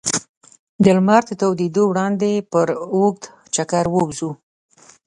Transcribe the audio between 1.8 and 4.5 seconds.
وړاندې پر اوږد چکر ووځو.